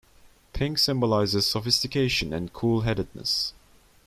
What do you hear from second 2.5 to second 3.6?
cool-headedness.